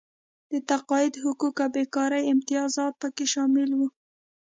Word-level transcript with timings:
د 0.51 0.53
تقاعد 0.69 1.13
حقوق 1.23 1.57
او 1.65 1.71
بېکارۍ 1.75 2.23
امتیازات 2.33 2.93
پکې 3.01 3.25
شامل 3.33 3.69
وو. 3.77 3.87